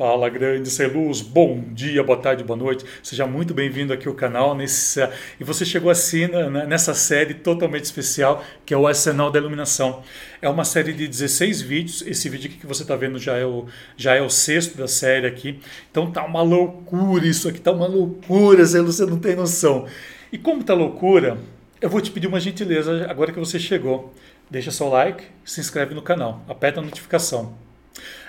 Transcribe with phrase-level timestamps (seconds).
[0.00, 2.86] Fala grande ser luz, bom dia, boa tarde, boa noite.
[3.02, 4.98] Seja muito bem-vindo aqui ao canal nesse,
[5.38, 6.26] e você chegou assim
[6.66, 10.02] nessa série totalmente especial que é o Arsenal da Iluminação.
[10.40, 12.00] É uma série de 16 vídeos.
[12.06, 15.26] Esse vídeo que você está vendo já é, o, já é o sexto da série
[15.26, 15.60] aqui.
[15.90, 19.86] Então tá uma loucura isso aqui, tá uma loucura, Zé, você não tem noção.
[20.32, 21.36] E como tá loucura,
[21.78, 24.14] eu vou te pedir uma gentileza agora que você chegou.
[24.50, 27.54] Deixa seu like, se inscreve no canal, aperta a notificação.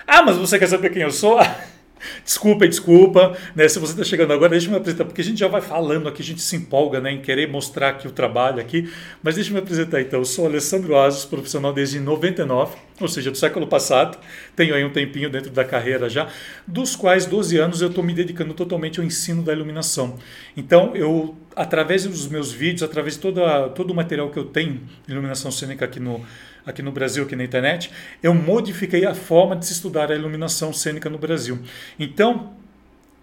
[0.06, 1.38] Ah, mas você quer saber quem eu sou?
[2.24, 3.68] Desculpa, desculpa, né?
[3.68, 6.08] Se você está chegando agora, deixa eu me apresentar, porque a gente já vai falando
[6.08, 8.92] aqui, a gente se empolga né, em querer mostrar aqui o trabalho aqui,
[9.22, 10.18] mas deixa eu me apresentar então.
[10.18, 14.18] Eu sou Alessandro Asos, profissional desde 99, ou seja, do século passado,
[14.54, 16.28] tenho aí um tempinho dentro da carreira já,
[16.66, 20.18] dos quais 12 anos eu estou me dedicando totalmente ao ensino da iluminação.
[20.56, 24.80] Então, eu, através dos meus vídeos, através de toda, todo o material que eu tenho,
[25.08, 26.24] iluminação cênica aqui no
[26.64, 27.90] aqui no Brasil, aqui na internet,
[28.22, 31.58] eu modifiquei a forma de se estudar a iluminação cênica no Brasil.
[31.98, 32.54] Então,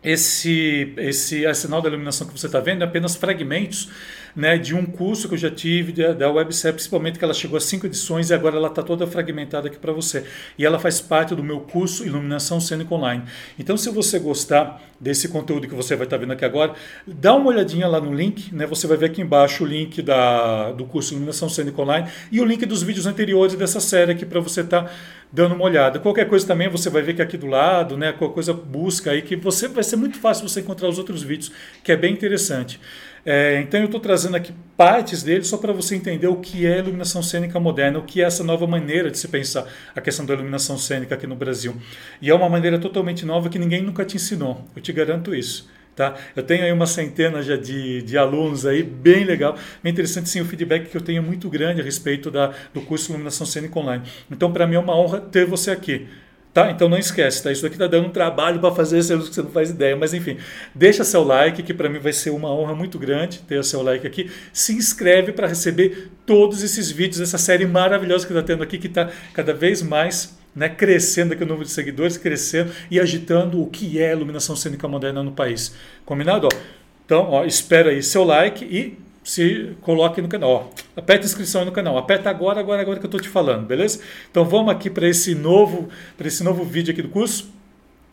[0.03, 3.89] esse, esse arsenal da iluminação que você está vendo é apenas fragmentos
[4.35, 7.57] né, de um curso que eu já tive da, da WebSec, principalmente que ela chegou
[7.57, 10.25] a cinco edições e agora ela está toda fragmentada aqui para você.
[10.57, 13.23] E ela faz parte do meu curso Iluminação Cênica Online.
[13.57, 16.73] Então, se você gostar desse conteúdo que você vai estar tá vendo aqui agora,
[17.07, 20.71] dá uma olhadinha lá no link, né, você vai ver aqui embaixo o link da,
[20.73, 24.39] do curso Iluminação Cênica Online e o link dos vídeos anteriores dessa série aqui para
[24.39, 24.91] você estar tá
[25.31, 25.99] dando uma olhada.
[25.99, 29.21] Qualquer coisa também você vai ver que aqui do lado, né, qualquer coisa busca aí
[29.21, 31.51] que você vai ser muito fácil você encontrar os outros vídeos,
[31.83, 32.79] que é bem interessante.
[33.25, 36.79] É, então eu estou trazendo aqui partes dele só para você entender o que é
[36.79, 40.33] iluminação cênica moderna, o que é essa nova maneira de se pensar a questão da
[40.33, 41.75] iluminação cênica aqui no Brasil.
[42.21, 45.69] E é uma maneira totalmente nova que ninguém nunca te ensinou, eu te garanto isso.
[45.95, 46.15] Tá?
[46.33, 49.57] Eu tenho aí uma centena já de, de alunos aí, bem legal.
[49.83, 53.11] É interessante sim o feedback que eu tenho muito grande a respeito da, do curso
[53.11, 54.03] Iluminação Cênica Online.
[54.31, 56.07] Então, para mim é uma honra ter você aqui.
[56.51, 56.71] Tá?
[56.71, 57.51] Então não esquece, tá?
[57.51, 59.95] Isso aqui está dando um trabalho para fazer você não faz ideia.
[59.95, 60.37] Mas enfim,
[60.73, 63.83] deixa seu like, que para mim vai ser uma honra muito grande ter o seu
[63.83, 64.31] like aqui.
[64.51, 68.87] Se inscreve para receber todos esses vídeos, essa série maravilhosa que está tendo aqui, que
[68.87, 73.67] está cada vez mais né, crescendo aqui o número de seguidores, crescendo e agitando o
[73.67, 75.75] que é iluminação cênica moderna no país.
[76.03, 76.47] Combinado?
[76.47, 76.57] Ó,
[77.05, 78.97] então, ó, espera aí seu like e
[79.29, 80.49] se coloque no canal.
[80.49, 81.99] Ó, aperta inscrição no canal.
[81.99, 84.01] Aperta agora, agora, agora que eu estou te falando, beleza?
[84.31, 87.47] Então vamos aqui para esse novo, para esse novo vídeo aqui do curso.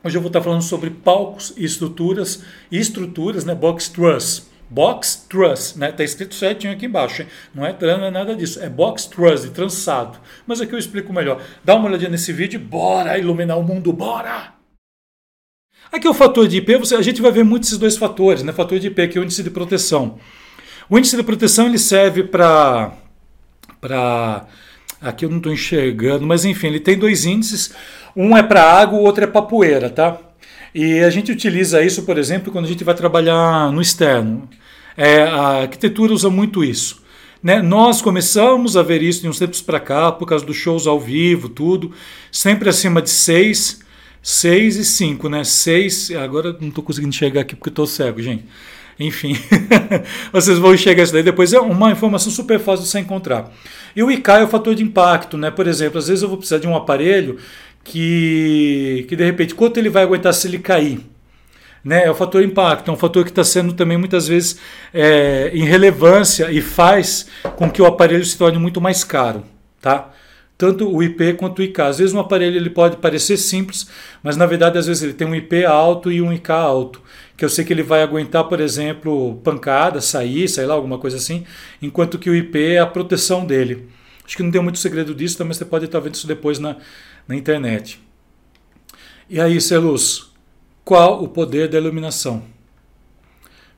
[0.05, 3.55] Hoje eu vou estar falando sobre palcos e estruturas e estruturas, né?
[3.55, 4.51] Box truss.
[4.69, 5.91] Box truss, né?
[5.91, 7.29] Tá escrito certinho aqui embaixo, hein?
[7.55, 8.63] Não é não é nada disso.
[8.63, 10.19] É box truss, de trançado.
[10.47, 11.41] Mas aqui eu explico melhor.
[11.65, 14.53] Dá uma olhadinha nesse vídeo, bora iluminar o mundo, bora!
[15.91, 18.43] Aqui é o fator de IP, você, a gente vai ver muito esses dois fatores,
[18.43, 18.53] né?
[18.53, 20.19] Fator de IP, que é o índice de proteção.
[20.89, 22.93] O índice de proteção ele serve para.
[25.01, 27.75] Aqui eu não estou enxergando, mas enfim, ele tem dois índices.
[28.15, 30.19] Um é para água, o outro é para poeira, tá?
[30.75, 34.49] E a gente utiliza isso, por exemplo, quando a gente vai trabalhar no externo.
[34.97, 37.03] É, a arquitetura usa muito isso.
[37.43, 37.61] Né?
[37.63, 40.99] Nós começamos a ver isso de uns tempos para cá, por causa dos shows ao
[40.99, 41.93] vivo, tudo,
[42.33, 43.81] sempre acima de 6,
[44.23, 45.45] 6 e 5, né?
[45.45, 48.45] 6, agora não estou conseguindo enxergar aqui porque estou cego, gente.
[48.99, 49.39] Enfim,
[50.33, 51.53] vocês vão a isso daí depois.
[51.53, 53.53] É uma informação super fácil de você encontrar.
[53.95, 55.51] E o IK é o fator de impacto, né?
[55.51, 57.39] Por exemplo, às vezes eu vou precisar de um aparelho
[57.85, 61.01] que, que de repente, quanto ele vai aguentar se ele cair?
[61.85, 62.05] Né?
[62.05, 64.59] É o fator impacto, é um fator que está sendo também muitas vezes
[64.93, 69.45] é, em relevância e faz com que o aparelho se torne muito mais caro.
[69.81, 70.11] Tá?
[70.59, 71.81] Tanto o IP quanto o IK.
[71.83, 73.89] Às vezes um aparelho ele pode parecer simples,
[74.23, 77.03] mas na verdade às vezes ele tem um IP alto e um IK alto,
[77.37, 81.17] que eu sei que ele vai aguentar, por exemplo, pancada, sair, sei lá, alguma coisa
[81.17, 81.45] assim,
[81.81, 83.89] enquanto que o IP é a proteção dele.
[84.25, 86.77] Acho que não tem muito segredo disso, mas você pode estar vendo isso depois na,
[87.29, 88.01] na internet.
[89.29, 90.31] E aí, Celuz,
[90.85, 92.56] qual o poder da iluminação?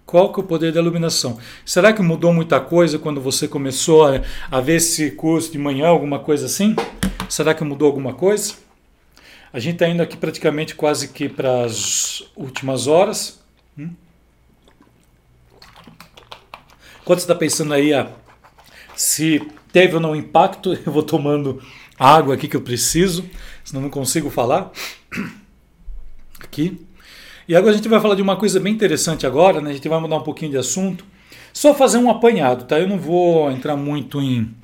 [0.08, 1.38] Qual que é o poder da iluminação?
[1.66, 5.88] Será que mudou muita coisa quando você começou a, a ver esse curso de manhã,
[5.88, 6.74] alguma coisa assim?
[7.28, 8.54] Será que mudou alguma coisa?
[9.52, 13.38] A gente está indo aqui praticamente quase que para as últimas horas.
[13.78, 13.90] Hum?
[17.02, 18.10] Enquanto você está pensando aí ah,
[18.96, 21.62] se teve ou não impacto, eu vou tomando
[21.98, 23.28] água aqui que eu preciso,
[23.62, 24.72] senão não consigo falar.
[26.40, 26.88] Aqui.
[27.48, 29.70] E agora a gente vai falar de uma coisa bem interessante agora, né?
[29.70, 31.02] A gente vai mudar um pouquinho de assunto.
[31.50, 32.78] Só fazer um apanhado, tá?
[32.78, 34.54] Eu não vou entrar muito em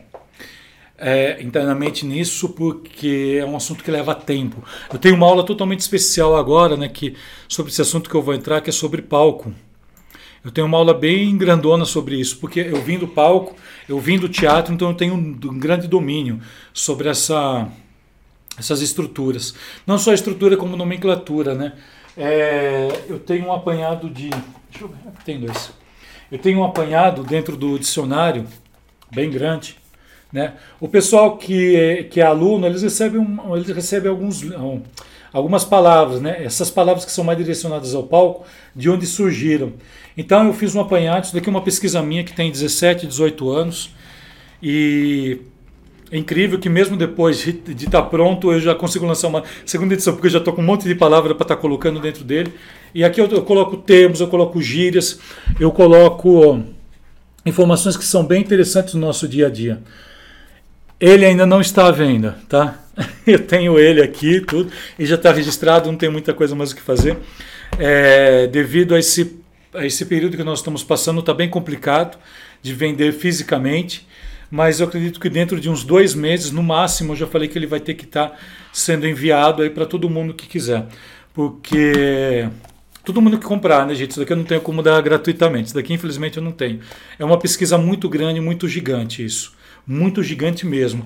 [0.99, 4.63] é, internamente nisso porque é um assunto que leva tempo.
[4.93, 6.87] Eu tenho uma aula totalmente especial agora, né?
[6.91, 7.15] Que
[7.49, 9.55] sobre esse assunto que eu vou entrar, que é sobre palco.
[10.45, 13.57] Eu tenho uma aula bem grandona sobre isso, porque eu vim do palco,
[13.89, 16.39] eu vim do teatro, então eu tenho um grande domínio
[16.75, 17.67] sobre essa
[18.59, 19.55] essas estruturas.
[19.87, 21.73] Não só estrutura como nomenclatura, né?
[22.17, 24.31] É, eu tenho um apanhado de.
[24.31, 25.73] Deixa eu ver, tem dois.
[26.31, 28.47] Eu tenho um apanhado dentro do dicionário,
[29.11, 29.77] bem grande.
[30.33, 30.55] Né?
[30.81, 34.83] O pessoal que que é aluno, eles recebem, um, eles recebem alguns, um,
[35.33, 36.43] algumas palavras, né?
[36.45, 38.45] essas palavras que são mais direcionadas ao palco,
[38.75, 39.75] de onde surgiram.
[40.17, 43.49] Então eu fiz um apanhado, isso daqui é uma pesquisa minha que tem 17, 18
[43.51, 43.91] anos,
[44.63, 45.41] e
[46.15, 49.95] é incrível que mesmo depois de estar tá pronto, eu já consigo lançar uma segunda
[49.95, 52.23] edição, porque eu já estou com um monte de palavra para estar tá colocando dentro
[52.23, 52.55] dele.
[52.95, 55.19] E aqui eu, eu coloco termos, eu coloco gírias,
[55.59, 56.63] eu coloco
[57.45, 59.83] informações que são bem interessantes no nosso dia a dia.
[61.01, 62.79] Ele ainda não está à venda, tá?
[63.27, 66.77] Eu tenho ele aqui, tudo, e já está registrado, não tem muita coisa mais o
[66.77, 67.19] que fazer.
[67.77, 69.37] É, devido a esse,
[69.75, 72.17] a esse período que nós estamos passando, está bem complicado
[72.63, 74.07] de vender fisicamente,
[74.55, 77.59] mas eu acredito que dentro de uns dois meses, no máximo, eu já falei que
[77.59, 78.37] ele vai ter que estar tá
[78.73, 80.87] sendo enviado aí para todo mundo que quiser,
[81.33, 82.49] porque
[83.05, 84.13] todo mundo que comprar, né, gente?
[84.13, 85.67] Isso daqui eu não tenho como dar gratuitamente.
[85.67, 86.79] Isso daqui, infelizmente, eu não tenho.
[87.19, 89.55] É uma pesquisa muito grande, muito gigante isso.
[89.85, 91.05] Muito gigante mesmo.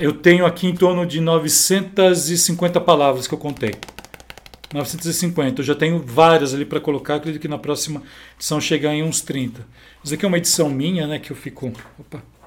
[0.00, 3.76] Eu tenho aqui em torno de 950 palavras que eu contei.
[4.74, 5.60] 950.
[5.60, 7.14] Eu já tenho várias ali para colocar.
[7.14, 8.02] Acredito que na próxima
[8.34, 9.64] edição chegar em uns 30.
[10.02, 11.20] Isso aqui é uma edição minha, né?
[11.20, 11.72] Que eu fico.
[11.96, 12.37] Opa!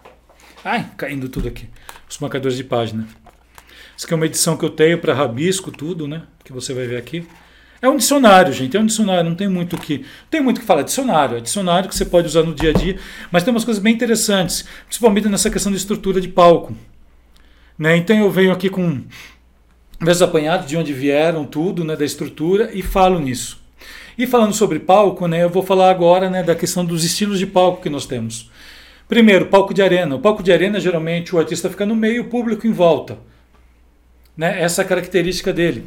[0.64, 1.68] Ai, caindo tudo aqui.
[2.08, 3.08] Os marcadores de página.
[3.98, 6.24] Isso aqui é uma edição que eu tenho para rabisco, tudo, né?
[6.44, 7.28] Que você vai ver aqui.
[7.82, 8.78] É um dicionário, gente.
[8.78, 9.28] É um dicionário.
[9.28, 10.06] Não tem muito que.
[10.30, 10.84] tem muito que falar.
[10.84, 11.38] Dicionário.
[11.38, 13.00] É dicionário que você pode usar no dia a dia.
[13.32, 14.68] Mas tem umas coisas bem interessantes.
[14.86, 16.78] Principalmente nessa questão de estrutura de palco.
[17.78, 17.98] Né?
[17.98, 19.02] Então eu venho aqui com
[20.00, 21.96] meus apanhados de onde vieram, tudo, né?
[21.96, 23.60] Da estrutura e falo nisso.
[24.16, 25.44] E falando sobre palco, né?
[25.44, 28.51] Eu vou falar agora né, da questão dos estilos de palco que nós temos.
[29.12, 30.16] Primeiro, palco de arena.
[30.16, 33.18] O palco de arena, geralmente, o artista fica no meio o público em volta.
[34.38, 34.62] Né?
[34.62, 35.84] Essa é a característica dele.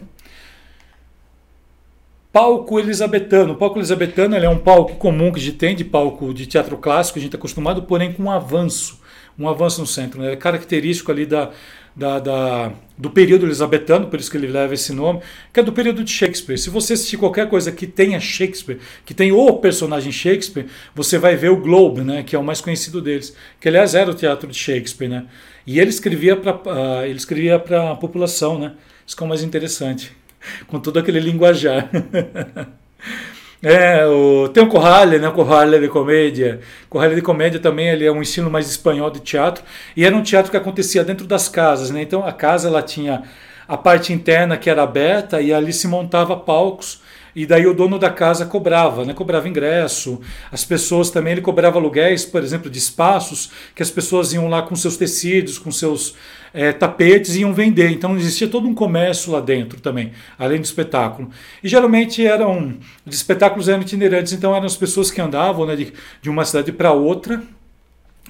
[2.31, 3.55] Palco elisabetano.
[3.55, 6.77] O palco elisabetano é um palco comum que a gente tem de palco de teatro
[6.77, 9.01] clássico, a gente está acostumado, porém com um avanço.
[9.39, 10.21] Um avanço no centro.
[10.21, 10.33] Né?
[10.33, 11.51] É característico ali da,
[11.95, 15.21] da, da, do período elisabetano, por isso que ele leva esse nome,
[15.53, 16.59] que é do período de Shakespeare.
[16.59, 21.37] Se você assistir qualquer coisa que tenha Shakespeare, que tem o personagem Shakespeare, você vai
[21.37, 24.49] ver o Globe, né, que é o mais conhecido deles, que aliás era o teatro
[24.49, 25.27] de Shakespeare, né?
[25.67, 28.75] E ele escrevia para uh, ele escrevia para a população, né?
[29.07, 30.13] Isso que é o mais interessante,
[30.67, 31.91] com todo aquele linguajar.
[33.67, 35.27] É, o, tem o Corrale, né?
[35.27, 36.61] O Corrale de comédia.
[36.91, 39.65] Corrale de comédia também ele é um estilo mais espanhol de teatro
[39.97, 42.03] e era um teatro que acontecia dentro das casas, né?
[42.03, 43.23] Então a casa ela tinha
[43.67, 47.01] a parte interna que era aberta e ali se montava palcos
[47.35, 49.13] e daí o dono da casa cobrava, né?
[49.13, 50.21] cobrava ingresso.
[50.53, 54.63] As pessoas também, ele cobrava aluguéis, por exemplo, de espaços, que as pessoas iam lá
[54.63, 56.15] com seus tecidos, com seus
[56.55, 57.91] é, tapetes e iam vender.
[57.91, 61.29] Então existia todo um comércio lá dentro também, além do espetáculo.
[61.63, 65.93] E geralmente eram, os espetáculos eram itinerantes, então eram as pessoas que andavam né, de,
[66.23, 67.43] de uma cidade para outra,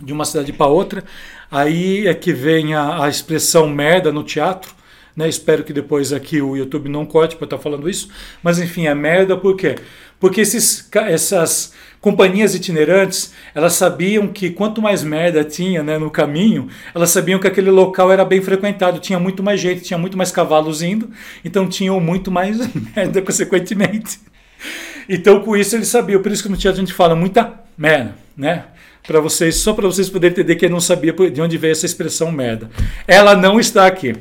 [0.00, 1.04] de uma cidade para outra.
[1.50, 4.74] Aí é que vem a, a expressão merda no teatro,
[5.16, 5.28] né?
[5.28, 8.08] Espero que depois aqui o YouTube não corte para estar tá falando isso.
[8.42, 9.76] Mas enfim, é merda por quê?
[10.18, 16.68] Porque esses, essas companhias itinerantes, elas sabiam que quanto mais merda tinha né, no caminho,
[16.94, 20.30] elas sabiam que aquele local era bem frequentado, tinha muito mais gente, tinha muito mais
[20.30, 21.10] cavalos indo,
[21.44, 22.58] então tinham muito mais
[22.94, 24.18] merda consequentemente.
[25.08, 28.14] Então com isso eles sabiam, por isso que no teatro a gente fala muita merda,
[28.36, 28.64] né?
[29.06, 31.84] Para vocês, só para vocês poderem entender que eu não sabia de onde veio essa
[31.84, 32.70] expressão merda.
[33.06, 34.14] Ela não está aqui.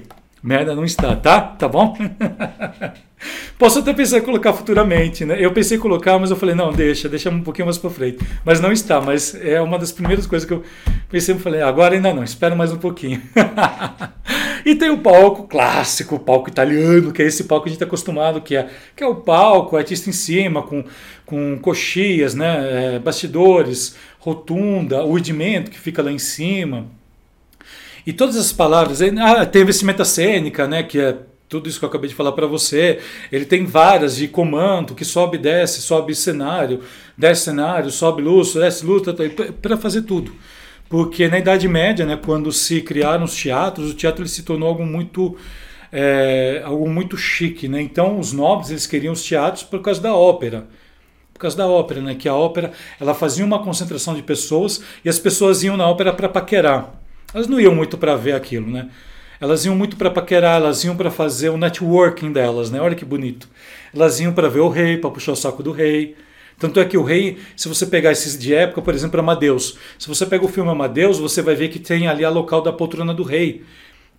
[0.44, 1.40] Merda não está, tá?
[1.40, 1.98] Tá bom?
[3.58, 5.38] Posso até pensar em colocar futuramente, né?
[5.40, 8.18] Eu pensei em colocar, mas eu falei, não, deixa, deixa um pouquinho mais para frente.
[8.44, 10.62] Mas não está, mas é uma das primeiras coisas que eu
[11.10, 13.22] pensei, eu falei, agora ainda não, espera mais um pouquinho.
[14.66, 17.78] e tem o palco clássico, o palco italiano, que é esse palco que a gente
[17.78, 20.84] está acostumado, que é, que é o palco, o artista em cima, com,
[21.26, 22.96] com coxias, né?
[22.96, 26.88] É, bastidores, rotunda, o udimento que fica lá em cima
[28.06, 31.18] e todas as palavras, ah, tem vestimenta cênica, né, que é
[31.48, 33.00] tudo isso que eu acabei de falar para você.
[33.32, 36.82] Ele tem várias de comando que sobe desce, sobe cenário,
[37.18, 39.24] desce cenário, sobe luz, desce luz, tá, tá,
[39.62, 40.34] para fazer tudo.
[40.90, 44.70] Porque na Idade Média, né, quando se criaram os teatros, o teatro ele se tornou
[44.70, 45.38] algo muito
[45.92, 47.80] é, algo muito chique, né?
[47.82, 50.68] Então os nobres eles queriam os teatros por causa da ópera
[51.34, 52.16] por causa da ópera, né?
[52.16, 56.14] Que a ópera ela fazia uma concentração de pessoas e as pessoas iam na ópera
[56.14, 57.03] para paquerar.
[57.34, 58.90] Elas não iam muito para ver aquilo, né?
[59.40, 62.80] Elas iam muito para paquerar, elas iam para fazer o networking delas, né?
[62.80, 63.50] Olha que bonito.
[63.94, 66.16] Elas iam para ver o rei, para puxar o saco do rei.
[66.60, 70.08] Tanto é que o rei, se você pegar esses de época, por exemplo, Amadeus, se
[70.08, 73.13] você pega o filme Amadeus, você vai ver que tem ali a local da poltrona
[73.13, 73.63] do rei.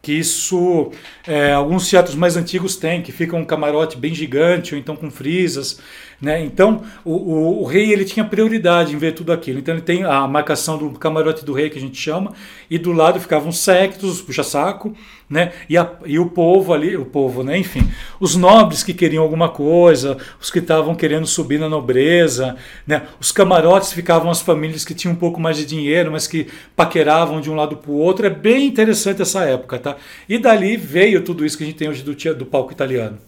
[0.04, 0.90] que isso
[1.26, 5.10] é, alguns teatros mais antigos têm, que fica um camarote bem gigante ou então com
[5.10, 5.80] frisas,
[6.24, 6.42] né?
[6.42, 9.58] Então o, o, o, rei ele tinha prioridade em ver tudo aquilo.
[9.58, 12.32] Então ele tem a marcação do camarote do rei que a gente chama
[12.70, 14.94] e do lado ficavam os sectos, puxa-saco,
[15.28, 15.52] né?
[15.68, 15.74] E,
[16.06, 17.58] e o povo ali, o povo, né?
[17.58, 17.86] Enfim,
[18.18, 23.02] os nobres que queriam alguma coisa, os que estavam querendo subir na nobreza, né?
[23.20, 27.38] Os camarotes ficavam as famílias que tinham um pouco mais de dinheiro, mas que paqueravam
[27.38, 28.24] de um lado para o outro.
[28.24, 29.96] É bem interessante essa época, tá?
[30.26, 33.18] E dali veio tudo isso que a gente tem hoje do, do palco italiano.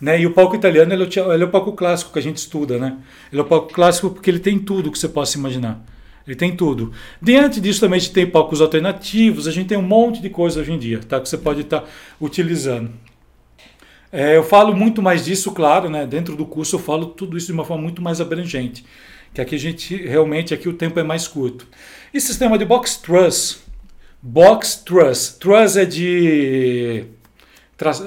[0.00, 0.20] Né?
[0.20, 2.36] E o palco italiano ele é, o, ele é o palco clássico que a gente
[2.36, 2.78] estuda.
[2.78, 2.96] Né?
[3.32, 5.84] Ele é o palco clássico porque ele tem tudo que você possa imaginar.
[6.26, 6.92] Ele tem tudo.
[7.22, 10.60] Diante disso também a gente tem palcos alternativos, a gente tem um monte de coisa
[10.60, 11.20] hoje em dia tá?
[11.20, 11.88] que você pode estar tá
[12.20, 12.90] utilizando.
[14.10, 16.06] É, eu falo muito mais disso, claro, né?
[16.06, 18.84] dentro do curso eu falo tudo isso de uma forma muito mais abrangente,
[19.34, 21.66] que aqui a gente realmente aqui o tempo é mais curto.
[22.12, 23.62] E sistema de box truss,
[24.22, 27.04] box truss, truss é de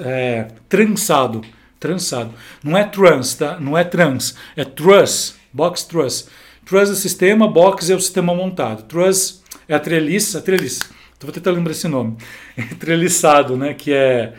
[0.04, 1.42] é, trançado,
[1.80, 2.32] trançado.
[2.62, 3.58] Não é trans, tá?
[3.58, 6.28] Não é trans, é truss, box truss.
[6.66, 8.84] Truss é sistema, box é o sistema montado.
[8.84, 10.84] Truss é a treliça, a treliça.
[11.16, 12.16] Então vou tentar lembrar esse nome.
[12.78, 13.74] Treliçado, né?
[13.74, 14.34] Que é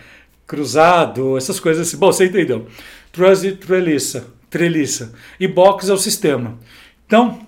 [0.48, 1.98] cruzado, essas coisas assim.
[1.98, 2.68] Bom, você entendeu.
[3.12, 5.14] Truss e treliça, treliça.
[5.40, 6.58] E box é o sistema.
[7.06, 7.40] Então,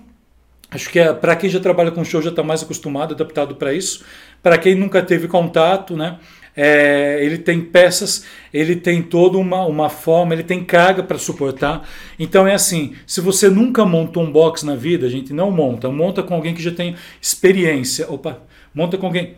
[0.70, 3.72] acho que é, para quem já trabalha com show já está mais acostumado, adaptado para
[3.72, 4.04] isso.
[4.42, 6.18] Para quem nunca teve contato, né?
[6.56, 11.88] É, ele tem peças, ele tem toda uma, uma forma, ele tem carga para suportar.
[12.18, 15.90] Então é assim, se você nunca montou um box na vida, a gente não monta,
[15.90, 18.10] monta com alguém que já tem experiência.
[18.10, 18.40] Opa,
[18.74, 19.34] monta com alguém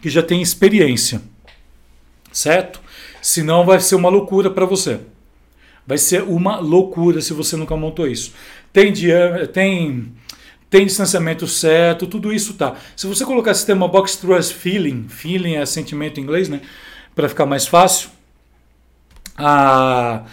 [0.00, 1.20] que já tem experiência,
[2.32, 2.80] certo?
[3.20, 5.00] Senão vai ser uma loucura para você.
[5.86, 8.32] Vai ser uma loucura se você nunca montou isso.
[8.72, 8.92] Tem,
[9.52, 10.12] tem
[10.72, 12.76] tem distanciamento certo, tudo isso tá.
[12.96, 16.62] Se você colocar sistema Box Trust Feeling, feeling é sentimento em inglês, né?
[17.14, 18.08] Para ficar mais fácil.
[19.36, 20.24] Ah,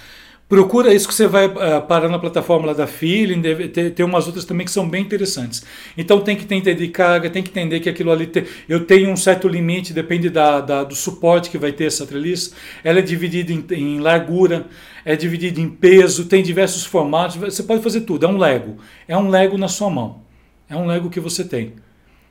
[0.47, 4.03] procura isso que você vai uh, parar na plataforma lá da Feeling, deve ter, ter
[4.05, 5.61] umas outras também que são bem interessantes.
[5.97, 9.11] Então tem que entender de carga, tem que entender que aquilo ali tem, eu tenho
[9.11, 12.55] um certo limite, depende da, da, do suporte que vai ter essa treliça.
[12.81, 14.67] Ela é dividida em, em largura,
[15.03, 18.77] é dividida em peso, tem diversos formatos, você pode fazer tudo, é um Lego.
[19.05, 20.28] É um Lego na sua mão.
[20.69, 21.73] É um Lego que você tem.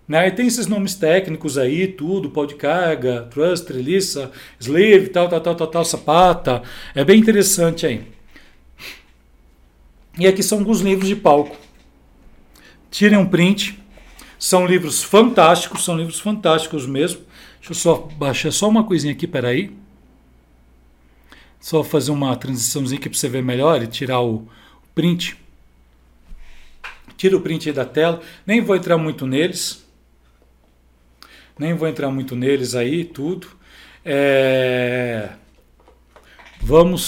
[0.07, 0.29] Né?
[0.29, 5.41] E tem esses nomes técnicos aí, tudo, pau de carga, trust, treliça, sleeve, tal, tal,
[5.41, 6.63] tal, tal, tal, sapata.
[6.95, 8.07] É bem interessante aí.
[10.19, 11.57] E aqui são alguns livros de palco.
[12.91, 13.79] Tirem um print.
[14.39, 17.21] São livros fantásticos, são livros fantásticos mesmo.
[17.59, 19.77] Deixa eu só baixar só uma coisinha aqui, peraí.
[21.61, 24.47] Só fazer uma transiçãozinha aqui para você ver melhor e tirar o
[24.95, 25.37] print
[27.19, 28.23] tira o print da tela.
[28.47, 29.85] Nem vou entrar muito neles.
[31.59, 33.49] Nem vou entrar muito neles aí, tudo.
[34.05, 35.31] É...
[36.63, 37.03] Vamos